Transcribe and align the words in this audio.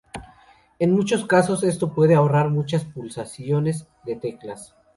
En 0.79 0.95
muchos 0.95 1.27
casos, 1.27 1.61
esto 1.63 1.93
puede 1.93 2.15
ahorrar 2.15 2.49
muchas 2.49 2.85
pulsaciones 2.85 3.85
de 4.03 4.15
teclas. 4.15 4.75